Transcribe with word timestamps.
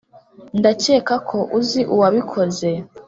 ndakeka 0.59 1.15
ko 1.29 1.37
uzi 1.59 1.81
uwabikoze. 1.93 2.69